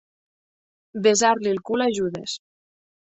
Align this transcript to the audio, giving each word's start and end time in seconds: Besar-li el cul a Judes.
Besar-li 1.07 1.51
el 1.51 1.59
cul 1.71 1.85
a 1.89 1.91
Judes. 1.99 2.35